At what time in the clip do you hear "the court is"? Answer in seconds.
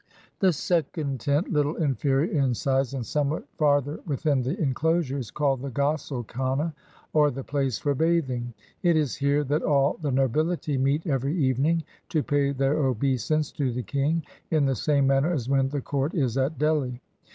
15.69-16.35